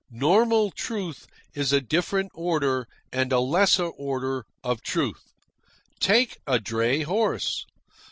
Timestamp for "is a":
1.53-1.79